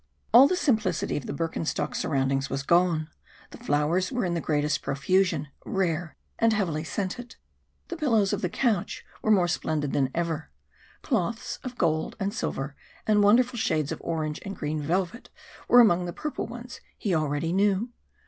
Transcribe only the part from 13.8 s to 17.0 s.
of orange and green velvet were among the purple ones